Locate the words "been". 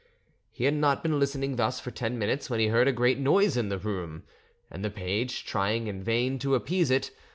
1.03-1.19